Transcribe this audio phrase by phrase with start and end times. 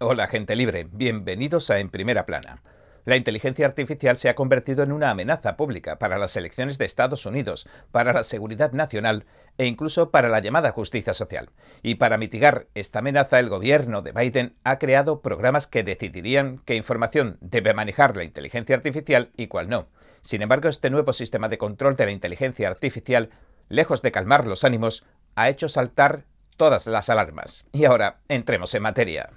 [0.00, 2.62] Hola gente libre, bienvenidos a En Primera Plana.
[3.04, 7.26] La inteligencia artificial se ha convertido en una amenaza pública para las elecciones de Estados
[7.26, 9.26] Unidos, para la seguridad nacional
[9.56, 11.50] e incluso para la llamada justicia social.
[11.82, 16.76] Y para mitigar esta amenaza, el gobierno de Biden ha creado programas que decidirían qué
[16.76, 19.88] información debe manejar la inteligencia artificial y cuál no.
[20.20, 23.30] Sin embargo, este nuevo sistema de control de la inteligencia artificial,
[23.68, 25.02] lejos de calmar los ánimos,
[25.34, 26.24] ha hecho saltar
[26.56, 27.64] todas las alarmas.
[27.72, 29.30] Y ahora, entremos en materia.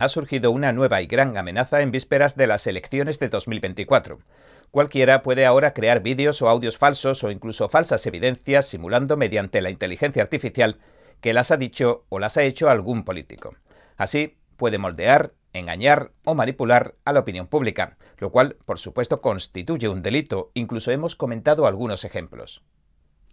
[0.00, 4.18] Ha surgido una nueva y gran amenaza en vísperas de las elecciones de 2024.
[4.70, 9.68] Cualquiera puede ahora crear vídeos o audios falsos o incluso falsas evidencias simulando mediante la
[9.68, 10.78] inteligencia artificial
[11.20, 13.54] que las ha dicho o las ha hecho algún político.
[13.98, 19.90] Así, puede moldear, engañar o manipular a la opinión pública, lo cual, por supuesto, constituye
[19.90, 20.50] un delito.
[20.54, 22.62] Incluso hemos comentado algunos ejemplos.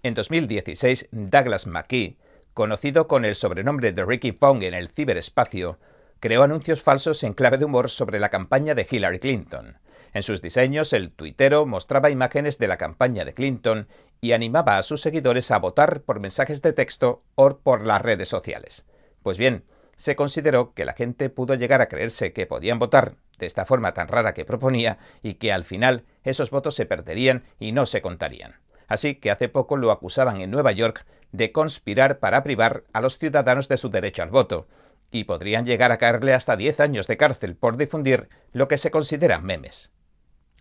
[0.03, 2.17] En 2016, Douglas McKee,
[2.53, 5.79] conocido con el sobrenombre de Ricky Fong en el ciberespacio,
[6.19, 9.77] creó anuncios falsos en clave de humor sobre la campaña de Hillary Clinton.
[10.13, 13.87] En sus diseños, el tuitero mostraba imágenes de la campaña de Clinton
[14.21, 18.29] y animaba a sus seguidores a votar por mensajes de texto o por las redes
[18.29, 18.85] sociales.
[19.21, 23.45] Pues bien, se consideró que la gente pudo llegar a creerse que podían votar de
[23.45, 27.71] esta forma tan rara que proponía y que al final esos votos se perderían y
[27.71, 28.55] no se contarían.
[28.87, 33.17] Así que hace poco lo acusaban en Nueva York de conspirar para privar a los
[33.17, 34.67] ciudadanos de su derecho al voto,
[35.11, 38.91] y podrían llegar a caerle hasta 10 años de cárcel por difundir lo que se
[38.91, 39.93] consideran memes.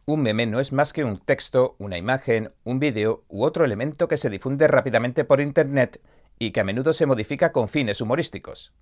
[0.08, 4.06] Un meme no es más que un texto, una imagen, un vídeo u otro elemento
[4.06, 6.00] que se difunde rápidamente por Internet
[6.38, 8.72] y que a menudo se modifica con fines humorísticos.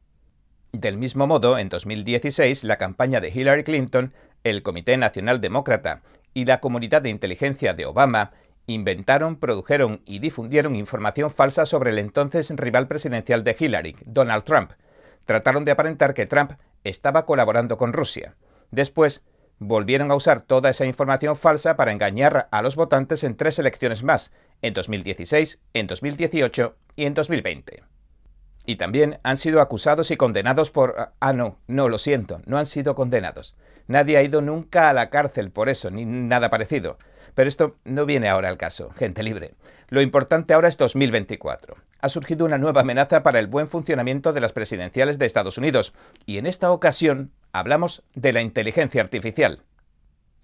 [0.72, 4.12] Del mismo modo, en 2016, la campaña de Hillary Clinton,
[4.42, 6.02] el Comité Nacional Demócrata
[6.34, 8.32] y la Comunidad de Inteligencia de Obama
[8.66, 14.72] inventaron, produjeron y difundieron información falsa sobre el entonces rival presidencial de Hillary, Donald Trump,
[15.24, 16.52] trataron de aparentar que Trump
[16.84, 18.36] estaba colaborando con Rusia.
[18.70, 19.22] Después,
[19.58, 24.02] volvieron a usar toda esa información falsa para engañar a los votantes en tres elecciones
[24.02, 24.32] más,
[24.62, 27.82] en 2016, en 2018 y en 2020.
[28.66, 31.12] Y también han sido acusados y condenados por...
[31.20, 33.54] Ah, no, no, lo siento, no han sido condenados.
[33.86, 36.98] Nadie ha ido nunca a la cárcel por eso, ni nada parecido.
[37.34, 39.54] Pero esto no viene ahora al caso, gente libre.
[39.88, 41.76] Lo importante ahora es 2024.
[42.00, 45.94] Ha surgido una nueva amenaza para el buen funcionamiento de las presidenciales de Estados Unidos,
[46.26, 49.62] y en esta ocasión hablamos de la inteligencia artificial.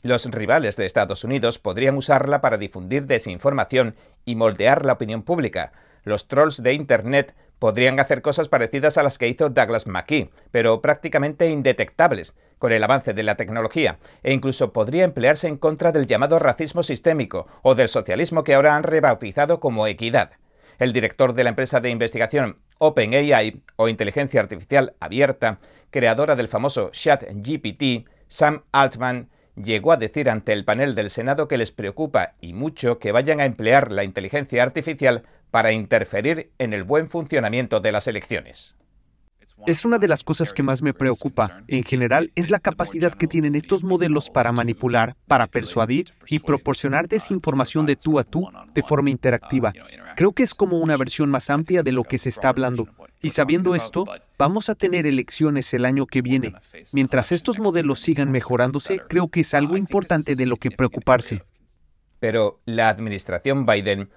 [0.02, 5.72] Los rivales de Estados Unidos podrían usarla para difundir desinformación y moldear la opinión pública.
[6.04, 10.80] Los trolls de Internet podrían hacer cosas parecidas a las que hizo Douglas McKee, pero
[10.80, 16.06] prácticamente indetectables, con el avance de la tecnología, e incluso podría emplearse en contra del
[16.06, 20.32] llamado racismo sistémico o del socialismo que ahora han rebautizado como equidad.
[20.78, 25.58] El director de la empresa de investigación OpenAI, o inteligencia artificial abierta,
[25.90, 29.28] creadora del famoso ChatGPT, Sam Altman,
[29.62, 33.40] llegó a decir ante el panel del Senado que les preocupa y mucho que vayan
[33.40, 38.76] a emplear la inteligencia artificial para interferir en el buen funcionamiento de las elecciones.
[39.66, 41.62] Es una de las cosas que más me preocupa.
[41.68, 47.08] En general, es la capacidad que tienen estos modelos para manipular, para persuadir y proporcionar
[47.08, 49.72] desinformación de tú a tú de forma interactiva.
[50.16, 52.88] Creo que es como una versión más amplia de lo que se está hablando.
[53.22, 54.06] Y sabiendo esto,
[54.38, 56.54] vamos a tener elecciones el año que viene.
[56.92, 61.42] Mientras estos modelos sigan mejorándose, creo que es algo importante de lo que preocuparse.
[62.18, 64.10] Pero la administración Biden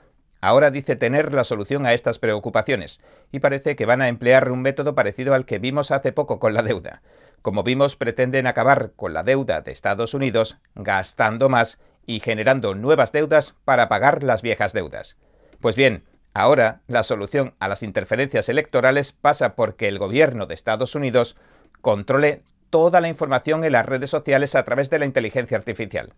[0.43, 2.99] Ahora dice tener la solución a estas preocupaciones,
[3.31, 6.53] y parece que van a emplear un método parecido al que vimos hace poco con
[6.53, 7.01] la deuda.
[7.41, 13.13] Como vimos, pretenden acabar con la deuda de Estados Unidos gastando más y generando nuevas
[13.13, 15.15] deudas para pagar las viejas deudas.
[15.61, 20.95] Pues bien, ahora la solución a las interferencias electorales pasa porque el gobierno de Estados
[20.95, 21.35] Unidos
[21.81, 26.13] controle toda la información en las redes sociales a través de la inteligencia artificial.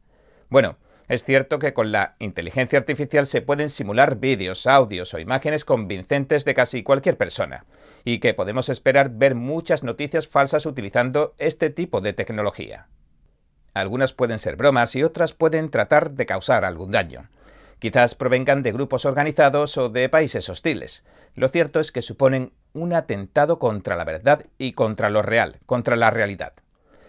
[0.49, 0.77] Bueno,
[1.07, 6.45] es cierto que con la inteligencia artificial se pueden simular vídeos, audios o imágenes convincentes
[6.45, 7.66] de casi cualquier persona,
[8.03, 12.87] y que podemos esperar ver muchas noticias falsas utilizando este tipo de tecnología.
[13.73, 17.29] Algunas pueden ser bromas y otras pueden tratar de causar algún daño.
[17.85, 21.03] Quizás provengan de grupos organizados o de países hostiles.
[21.35, 25.96] Lo cierto es que suponen un atentado contra la verdad y contra lo real, contra
[25.96, 26.53] la realidad.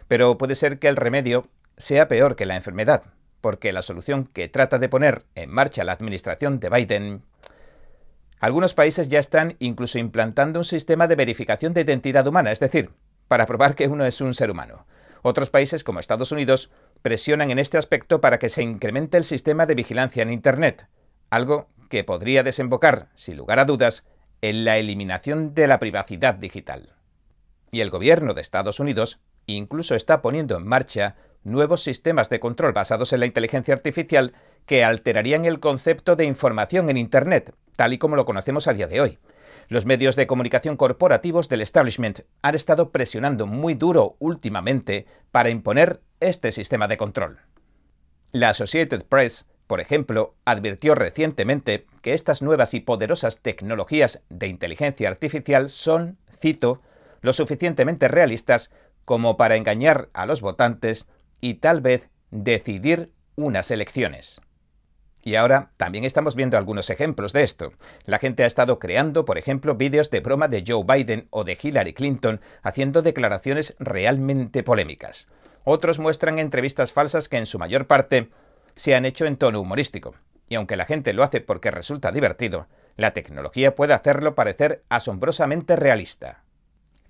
[0.06, 3.05] Pero puede ser que el remedio sea peor que la enfermedad,
[3.40, 7.22] porque la solución que trata de poner en marcha la administración de Biden
[8.38, 12.90] algunos países ya están incluso implantando un sistema de verificación de identidad humana, es decir,
[13.29, 14.84] para probar que uno es un ser humano.
[15.22, 16.70] Otros países, como Estados Unidos,
[17.06, 20.88] presionan en este aspecto para que se incremente el sistema de vigilancia en Internet,
[21.31, 24.05] algo que podría desembocar, sin lugar a dudas,
[24.43, 26.97] en la eliminación de la privacidad digital.
[27.70, 31.14] Y el gobierno de Estados Unidos incluso está poniendo en marcha
[31.44, 34.32] nuevos sistemas de control basados en la inteligencia artificial
[34.67, 38.88] que alterarían el concepto de información en Internet, tal y como lo conocemos a día
[38.88, 39.19] de hoy.
[39.68, 46.00] Los medios de comunicación corporativos del establishment han estado presionando muy duro últimamente para imponer
[46.20, 47.40] este sistema de control.
[48.30, 55.08] La Associated Press, por ejemplo, advirtió recientemente que estas nuevas y poderosas tecnologías de inteligencia
[55.08, 56.80] artificial son, cito,
[57.22, 58.70] lo suficientemente realistas
[59.04, 61.06] como para engañar a los votantes
[61.40, 64.40] y tal vez decidir unas elecciones.
[65.26, 67.73] Y ahora también estamos viendo algunos ejemplos de esto.
[68.05, 71.58] La gente ha estado creando, por ejemplo, vídeos de broma de Joe Biden o de
[71.61, 75.26] Hillary Clinton haciendo declaraciones realmente polémicas.
[75.64, 78.31] Otros muestran entrevistas falsas que en su mayor parte
[78.76, 80.14] se han hecho en tono humorístico.
[80.49, 85.75] Y aunque la gente lo hace porque resulta divertido, la tecnología puede hacerlo parecer asombrosamente
[85.75, 86.44] realista.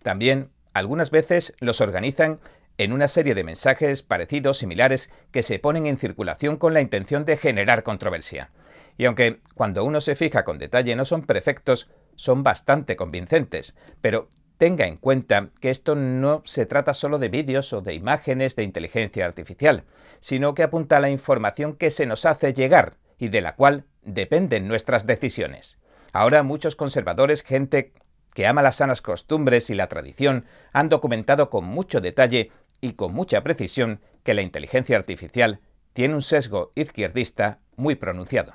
[0.02, 2.40] También, algunas veces los organizan
[2.78, 7.24] en una serie de mensajes parecidos, similares, que se ponen en circulación con la intención
[7.24, 8.50] de generar controversia.
[8.98, 14.28] Y aunque cuando uno se fija con detalle no son perfectos, son bastante convincentes, pero
[14.58, 18.62] tenga en cuenta que esto no se trata solo de vídeos o de imágenes de
[18.62, 19.84] inteligencia artificial,
[20.20, 23.84] sino que apunta a la información que se nos hace llegar y de la cual
[24.02, 25.78] dependen nuestras decisiones.
[26.12, 27.92] Ahora muchos conservadores, gente
[28.32, 32.50] que ama las sanas costumbres y la tradición, han documentado con mucho detalle
[32.80, 35.60] y con mucha precisión que la inteligencia artificial
[35.92, 38.54] tiene un sesgo izquierdista muy pronunciado.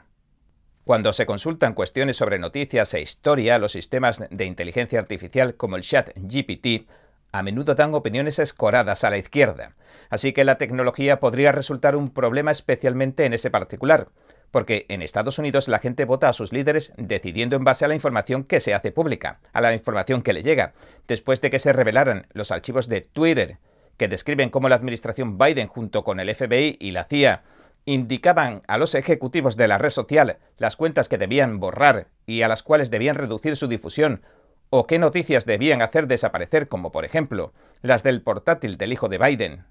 [0.83, 5.83] Cuando se consultan cuestiones sobre noticias e historia, los sistemas de inteligencia artificial como el
[5.83, 6.87] chat GPT
[7.31, 9.75] a menudo dan opiniones escoradas a la izquierda,
[10.09, 14.09] así que la tecnología podría resultar un problema especialmente en ese particular,
[14.51, 17.95] porque en Estados Unidos la gente vota a sus líderes decidiendo en base a la
[17.95, 20.73] información que se hace pública, a la información que le llega,
[21.07, 23.59] después de que se revelaran los archivos de Twitter,
[23.97, 27.43] que describen cómo la administración Biden junto con el FBI y la CIA
[27.85, 32.47] indicaban a los ejecutivos de la red social las cuentas que debían borrar y a
[32.47, 34.21] las cuales debían reducir su difusión,
[34.69, 39.17] o qué noticias debían hacer desaparecer, como por ejemplo las del portátil del hijo de
[39.17, 39.65] Biden.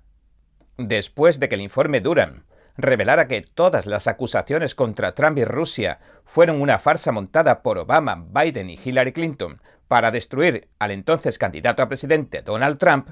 [0.76, 2.44] Después de que el informe Durham
[2.76, 8.26] revelara que todas las acusaciones contra Trump y Rusia fueron una farsa montada por Obama,
[8.28, 13.10] Biden y Hillary Clinton para destruir al entonces candidato a presidente Donald Trump,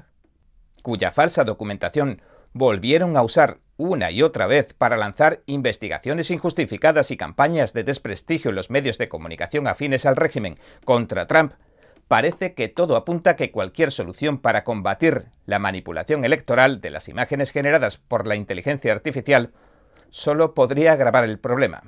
[0.81, 2.21] cuya falsa documentación
[2.53, 8.49] volvieron a usar una y otra vez para lanzar investigaciones injustificadas y campañas de desprestigio
[8.49, 11.53] en los medios de comunicación afines al régimen contra Trump,
[12.09, 17.07] parece que todo apunta a que cualquier solución para combatir la manipulación electoral de las
[17.07, 19.53] imágenes generadas por la inteligencia artificial
[20.09, 21.83] solo podría agravar el problema.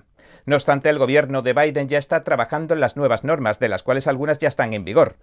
[0.45, 3.83] No obstante, el gobierno de Biden ya está trabajando en las nuevas normas, de las
[3.83, 5.17] cuales algunas ya están en vigor,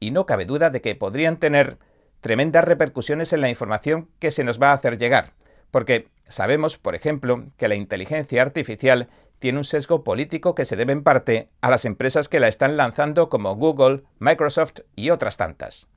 [0.00, 1.78] y no cabe duda de que podrían tener
[2.24, 5.34] tremendas repercusiones en la información que se nos va a hacer llegar,
[5.70, 9.10] porque sabemos, por ejemplo, que la inteligencia artificial
[9.40, 12.78] tiene un sesgo político que se debe en parte a las empresas que la están
[12.78, 15.90] lanzando como Google, Microsoft y otras tantas.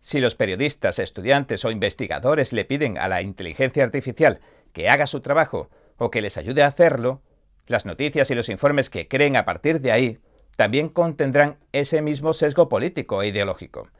[0.00, 4.40] Si los periodistas, estudiantes o investigadores le piden a la inteligencia artificial
[4.72, 5.68] que haga su trabajo
[5.98, 7.20] o que les ayude a hacerlo,
[7.66, 10.20] las noticias y los informes que creen a partir de ahí
[10.56, 13.90] también contendrán ese mismo sesgo político e ideológico.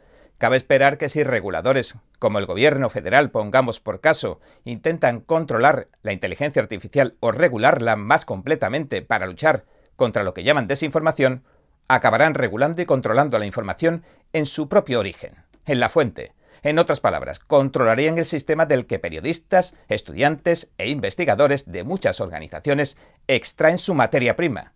[0.40, 6.14] Cabe esperar que si reguladores, como el gobierno federal, pongamos por caso, intentan controlar la
[6.14, 9.66] inteligencia artificial o regularla más completamente para luchar
[9.96, 11.44] contra lo que llaman desinformación,
[11.88, 15.34] acabarán regulando y controlando la información en su propio origen,
[15.66, 16.32] en la fuente.
[16.62, 22.96] En otras palabras, controlarían el sistema del que periodistas, estudiantes e investigadores de muchas organizaciones
[23.26, 24.72] extraen su materia prima.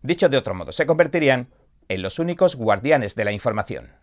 [0.00, 1.50] Dicho de otro modo, se convertirían
[1.90, 4.01] en los únicos guardianes de la información.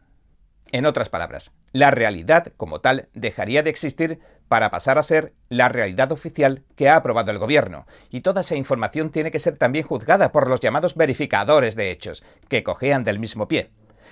[0.72, 5.70] En otras palabras, la realidad como tal dejaría de existir para pasar a ser la
[5.70, 9.86] realidad oficial que ha aprobado el gobierno, y toda esa información tiene que ser también
[9.86, 13.72] juzgada por los llamados verificadores de hechos, que cojean del mismo pie.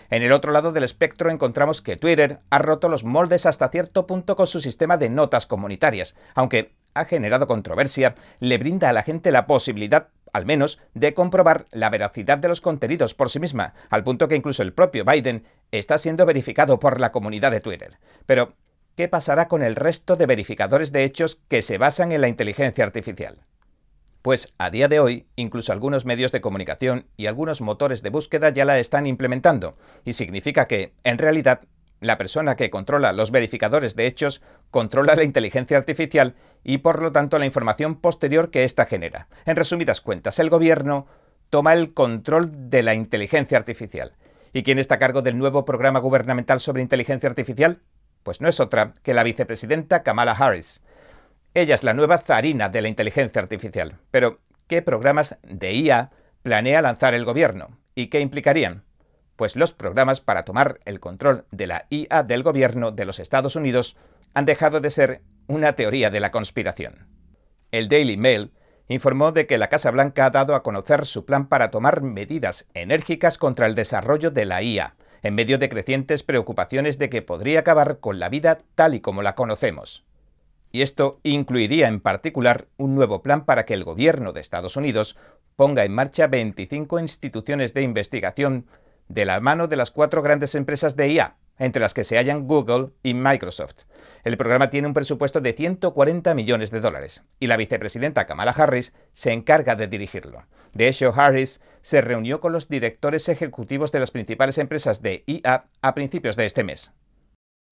[0.09, 4.07] En el otro lado del espectro encontramos que Twitter ha roto los moldes hasta cierto
[4.07, 9.03] punto con su sistema de notas comunitarias, aunque ha generado controversia, le brinda a la
[9.03, 13.73] gente la posibilidad al menos, de comprobar la veracidad de los contenidos por sí misma,
[13.89, 17.97] al punto que incluso el propio Biden está siendo verificado por la comunidad de Twitter.
[18.25, 18.53] Pero,
[18.95, 22.85] ¿qué pasará con el resto de verificadores de hechos que se basan en la inteligencia
[22.85, 23.41] artificial?
[24.21, 28.49] Pues a día de hoy, incluso algunos medios de comunicación y algunos motores de búsqueda
[28.49, 31.61] ya la están implementando, y significa que, en realidad,
[31.99, 37.11] la persona que controla los verificadores de hechos controla la inteligencia artificial y por lo
[37.11, 39.27] tanto la información posterior que ésta genera.
[39.45, 41.07] En resumidas cuentas, el gobierno
[41.49, 44.13] toma el control de la inteligencia artificial.
[44.53, 47.81] ¿Y quién está a cargo del nuevo programa gubernamental sobre inteligencia artificial?
[48.23, 50.83] Pues no es otra que la vicepresidenta Kamala Harris.
[51.53, 53.95] Ella es la nueva zarina de la inteligencia artificial.
[54.11, 56.11] Pero, ¿qué programas de IA
[56.43, 57.77] planea lanzar el gobierno?
[57.95, 58.83] ¿Y qué implicarían?
[59.37, 63.55] Pues los programas para tomar el control de la IA del gobierno de los Estados
[63.55, 63.95] Unidos
[64.33, 67.07] han dejado de ser una teoría de la conspiración.
[67.71, 68.51] El Daily Mail
[68.87, 72.65] informó de que la Casa Blanca ha dado a conocer su plan para tomar medidas
[72.73, 77.59] enérgicas contra el desarrollo de la IA, en medio de crecientes preocupaciones de que podría
[77.59, 80.03] acabar con la vida tal y como la conocemos.
[80.71, 85.15] Y esto incluiría en particular un nuevo plan para que el gobierno de Estados Unidos
[85.55, 88.65] ponga en marcha 25 instituciones de investigación
[89.07, 92.47] de la mano de las cuatro grandes empresas de IA, entre las que se hallan
[92.47, 93.85] Google y Microsoft.
[94.23, 98.93] El programa tiene un presupuesto de 140 millones de dólares y la vicepresidenta Kamala Harris
[99.13, 100.45] se encarga de dirigirlo.
[100.73, 105.65] De hecho, Harris se reunió con los directores ejecutivos de las principales empresas de IA
[105.81, 106.91] a principios de este mes.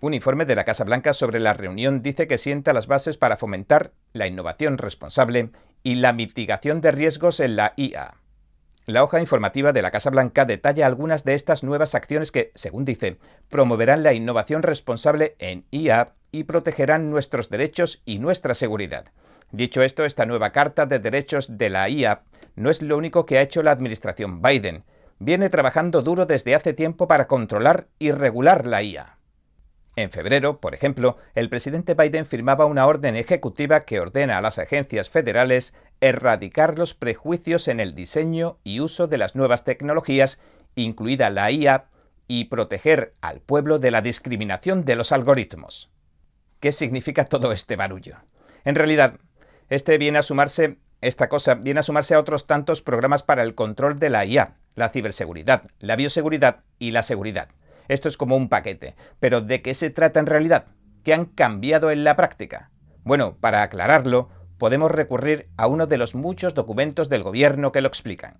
[0.01, 3.37] Un informe de la Casa Blanca sobre la reunión dice que sienta las bases para
[3.37, 5.51] fomentar la innovación responsable
[5.83, 8.15] y la mitigación de riesgos en la IA.
[8.85, 12.85] La hoja informativa de la Casa Blanca detalla algunas de estas nuevas acciones que, según
[12.85, 13.17] dice,
[13.49, 19.05] promoverán la innovación responsable en IA y protegerán nuestros derechos y nuestra seguridad.
[19.51, 22.21] Dicho esto, esta nueva Carta de Derechos de la IA
[22.55, 24.83] no es lo único que ha hecho la administración Biden.
[25.17, 29.17] Viene trabajando duro desde hace tiempo para controlar y regular la IA.
[29.97, 34.59] En febrero, por ejemplo, el presidente Biden firmaba una orden ejecutiva que ordena a las
[34.59, 40.39] agencias federales erradicar los prejuicios en el diseño y uso de las nuevas tecnologías,
[40.75, 41.85] incluida la IA,
[42.27, 45.91] y proteger al pueblo de la discriminación de los algoritmos.
[46.59, 48.17] ¿Qué significa todo este barullo?
[48.63, 49.19] En realidad,
[49.69, 53.53] este viene a sumarse, esta cosa viene a sumarse a otros tantos programas para el
[53.53, 57.49] control de la IA, la ciberseguridad, la bioseguridad y la seguridad.
[57.87, 58.95] Esto es como un paquete.
[59.19, 60.65] Pero ¿de qué se trata en realidad?
[61.03, 62.71] ¿Qué han cambiado en la práctica?
[63.03, 67.87] Bueno, para aclararlo, podemos recurrir a uno de los muchos documentos del gobierno que lo
[67.87, 68.37] explican.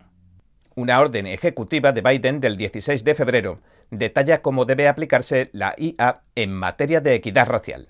[0.75, 6.22] Una orden ejecutiva de Biden del 16 de febrero detalla cómo debe aplicarse la IA
[6.36, 7.89] en materia de equidad racial.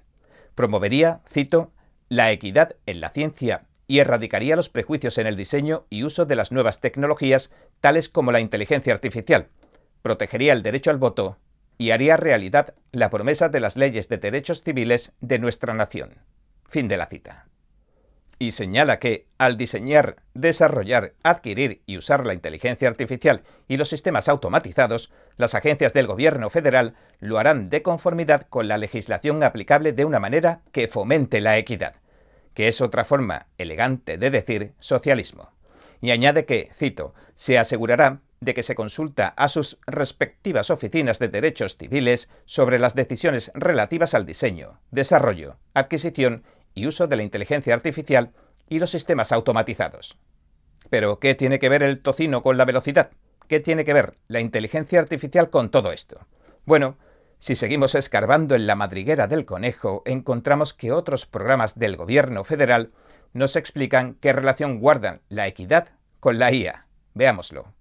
[0.53, 1.71] Promovería, cito,
[2.09, 6.35] la equidad en la ciencia y erradicaría los prejuicios en el diseño y uso de
[6.35, 7.51] las nuevas tecnologías,
[7.81, 9.47] tales como la inteligencia artificial.
[10.01, 11.37] Protegería el derecho al voto
[11.77, 16.19] y haría realidad la promesa de las leyes de derechos civiles de nuestra nación.
[16.65, 17.47] Fin de la cita
[18.37, 24.27] y señala que, al diseñar, desarrollar, adquirir y usar la inteligencia artificial y los sistemas
[24.27, 30.05] automatizados, las agencias del gobierno federal lo harán de conformidad con la legislación aplicable de
[30.05, 31.95] una manera que fomente la equidad,
[32.53, 35.51] que es otra forma elegante de decir socialismo.
[36.01, 41.29] Y añade que, cito, se asegurará de que se consulta a sus respectivas oficinas de
[41.29, 46.43] derechos civiles sobre las decisiones relativas al diseño, desarrollo, adquisición
[46.75, 48.31] y uso de la inteligencia artificial
[48.69, 50.17] y los sistemas automatizados.
[50.89, 53.11] Pero, ¿qué tiene que ver el tocino con la velocidad?
[53.47, 56.27] ¿Qué tiene que ver la inteligencia artificial con todo esto?
[56.65, 56.97] Bueno,
[57.39, 62.91] si seguimos escarbando en la madriguera del conejo, encontramos que otros programas del gobierno federal
[63.33, 65.89] nos explican qué relación guardan la equidad
[66.19, 66.87] con la IA.
[67.13, 67.74] Veámoslo.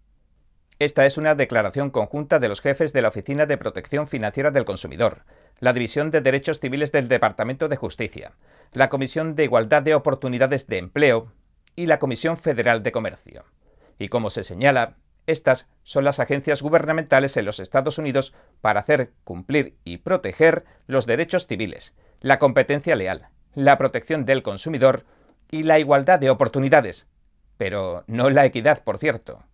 [0.80, 4.64] Esta es una declaración conjunta de los jefes de la Oficina de Protección Financiera del
[4.64, 5.22] Consumidor,
[5.60, 8.32] la División de Derechos Civiles del Departamento de Justicia,
[8.72, 11.32] la Comisión de Igualdad de Oportunidades de Empleo
[11.76, 13.44] y la Comisión Federal de Comercio.
[14.00, 14.96] Y como se señala,
[15.28, 21.06] estas son las agencias gubernamentales en los Estados Unidos para hacer cumplir y proteger los
[21.06, 25.04] derechos civiles, la competencia leal, la protección del consumidor
[25.52, 27.06] y la igualdad de oportunidades,
[27.58, 29.44] pero no la equidad, por cierto.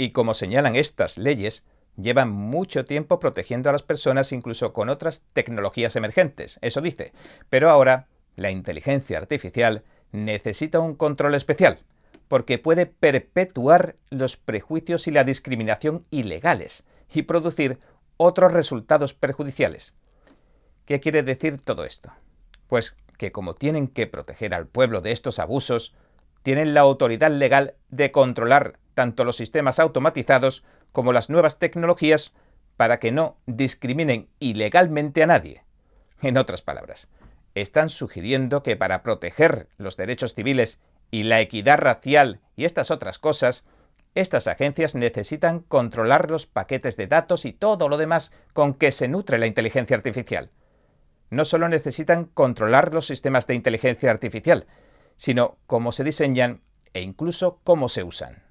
[0.00, 1.62] Y como señalan estas leyes,
[1.94, 7.12] llevan mucho tiempo protegiendo a las personas incluso con otras tecnologías emergentes, eso dice,
[7.50, 11.80] pero ahora la inteligencia artificial necesita un control especial,
[12.28, 17.78] porque puede perpetuar los prejuicios y la discriminación ilegales y producir
[18.16, 19.92] otros resultados perjudiciales.
[20.86, 22.10] ¿Qué quiere decir todo esto?
[22.68, 25.94] Pues que como tienen que proteger al pueblo de estos abusos,
[26.42, 32.32] tienen la autoridad legal de controlar tanto los sistemas automatizados como las nuevas tecnologías
[32.76, 35.64] para que no discriminen ilegalmente a nadie.
[36.22, 37.08] En otras palabras,
[37.54, 40.78] están sugiriendo que para proteger los derechos civiles
[41.10, 43.64] y la equidad racial y estas otras cosas,
[44.14, 49.08] estas agencias necesitan controlar los paquetes de datos y todo lo demás con que se
[49.08, 50.50] nutre la inteligencia artificial.
[51.30, 54.66] No solo necesitan controlar los sistemas de inteligencia artificial,
[55.20, 56.62] sino cómo se diseñan
[56.94, 58.42] e incluso cómo se usan.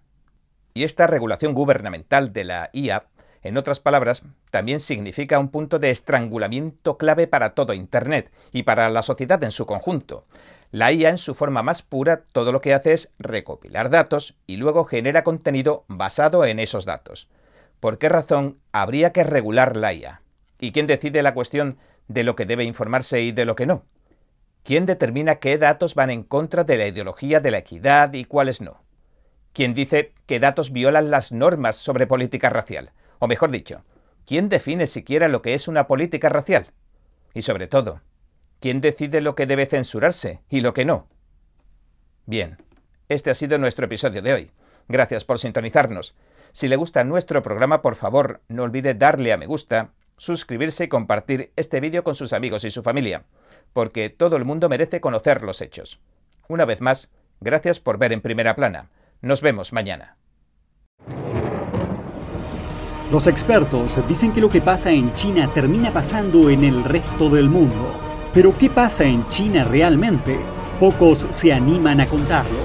[0.75, 3.07] Y esta regulación gubernamental de la IA,
[3.41, 4.21] en otras palabras,
[4.51, 9.49] también significa un punto de estrangulamiento clave para todo Internet y para la sociedad en
[9.49, 10.27] su conjunto.
[10.69, 14.57] La IA en su forma más pura todo lo que hace es recopilar datos y
[14.57, 17.29] luego genera contenido basado en esos datos.
[17.79, 20.21] ¿Por qué razón habría que regular la IA?
[20.59, 23.85] ¿Y quién decide la cuestión de lo que debe informarse y de lo que no?
[24.63, 28.61] ¿Quién determina qué datos van en contra de la ideología de la equidad y cuáles
[28.61, 28.83] no?
[29.53, 32.91] ¿Quién dice qué datos violan las normas sobre política racial?
[33.19, 33.83] O mejor dicho,
[34.25, 36.71] ¿quién define siquiera lo que es una política racial?
[37.33, 38.01] Y sobre todo,
[38.59, 41.07] ¿quién decide lo que debe censurarse y lo que no?
[42.25, 42.57] Bien,
[43.07, 44.51] este ha sido nuestro episodio de hoy.
[44.87, 46.15] Gracias por sintonizarnos.
[46.51, 50.87] Si le gusta nuestro programa, por favor, no olvide darle a me gusta, suscribirse y
[50.89, 53.23] compartir este vídeo con sus amigos y su familia,
[53.73, 55.99] porque todo el mundo merece conocer los hechos.
[56.47, 57.09] Una vez más,
[57.39, 58.89] gracias por ver en primera plana.
[59.21, 60.17] Nos vemos mañana.
[63.11, 67.49] Los expertos dicen que lo que pasa en China termina pasando en el resto del
[67.49, 67.99] mundo.
[68.33, 70.39] Pero ¿qué pasa en China realmente?
[70.79, 72.59] Pocos se animan a contarlo.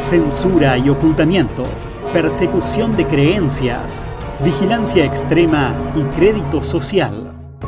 [0.00, 1.66] Censura y ocultamiento
[2.12, 4.06] persecución de creencias,
[4.42, 7.29] vigilancia extrema y crédito social.